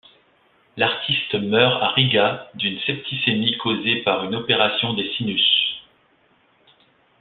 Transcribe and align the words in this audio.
L'artiste 0.77 1.35
meurt 1.35 1.83
à 1.83 1.89
Riga 1.91 2.49
d'une 2.55 2.79
septicémie 2.87 3.55
causée 3.59 3.97
par 4.01 4.23
une 4.25 4.33
opération 4.33 4.95
des 4.95 5.07
sinus. 5.11 5.79